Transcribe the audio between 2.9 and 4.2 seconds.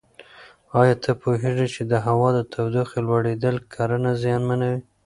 لوړېدل کرنه